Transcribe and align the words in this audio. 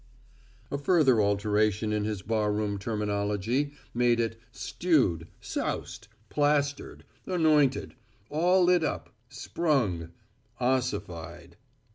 A 0.71 0.79
further 0.79 1.21
alteration 1.21 1.93
in 1.93 2.05
his 2.05 2.23
barroom 2.23 2.79
terminology 2.79 3.73
made 3.93 4.19
it 4.19 4.35
stewed, 4.51 5.27
soused, 5.39 6.07
plastered, 6.27 7.05
anointed, 7.27 7.93
all 8.31 8.63
lit 8.63 8.83
up, 8.83 9.13
sprung, 9.29 10.09
ossified. 10.59 11.55